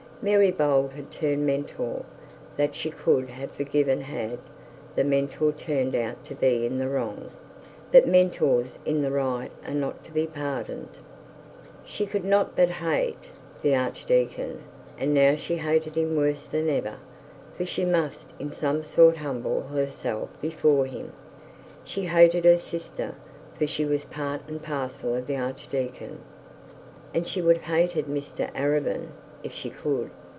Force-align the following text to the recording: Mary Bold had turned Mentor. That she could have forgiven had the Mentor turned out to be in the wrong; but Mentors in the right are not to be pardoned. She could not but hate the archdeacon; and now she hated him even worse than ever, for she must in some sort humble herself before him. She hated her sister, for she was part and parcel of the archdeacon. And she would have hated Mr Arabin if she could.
Mary 0.23 0.51
Bold 0.51 0.91
had 0.91 1.09
turned 1.11 1.47
Mentor. 1.47 2.05
That 2.55 2.75
she 2.75 2.91
could 2.91 3.27
have 3.31 3.49
forgiven 3.53 4.01
had 4.01 4.37
the 4.95 5.03
Mentor 5.03 5.51
turned 5.51 5.95
out 5.95 6.23
to 6.25 6.35
be 6.35 6.63
in 6.63 6.77
the 6.77 6.87
wrong; 6.87 7.31
but 7.91 8.07
Mentors 8.07 8.77
in 8.85 9.01
the 9.01 9.09
right 9.09 9.49
are 9.65 9.73
not 9.73 10.03
to 10.05 10.11
be 10.11 10.27
pardoned. 10.27 10.99
She 11.83 12.05
could 12.05 12.23
not 12.23 12.55
but 12.55 12.69
hate 12.69 13.17
the 13.63 13.73
archdeacon; 13.75 14.59
and 14.95 15.11
now 15.11 15.35
she 15.37 15.55
hated 15.55 15.95
him 15.97 16.03
even 16.11 16.17
worse 16.17 16.45
than 16.47 16.69
ever, 16.69 16.97
for 17.57 17.65
she 17.65 17.83
must 17.83 18.35
in 18.37 18.51
some 18.51 18.83
sort 18.83 19.17
humble 19.17 19.63
herself 19.69 20.29
before 20.39 20.85
him. 20.85 21.13
She 21.83 22.03
hated 22.05 22.45
her 22.45 22.59
sister, 22.59 23.15
for 23.55 23.65
she 23.65 23.85
was 23.85 24.05
part 24.05 24.41
and 24.47 24.61
parcel 24.61 25.15
of 25.15 25.25
the 25.25 25.37
archdeacon. 25.37 26.19
And 27.11 27.27
she 27.27 27.41
would 27.41 27.57
have 27.57 27.75
hated 27.75 28.05
Mr 28.05 28.53
Arabin 28.53 29.07
if 29.43 29.51
she 29.51 29.71
could. 29.71 30.07